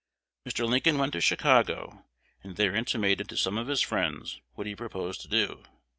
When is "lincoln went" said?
0.67-1.13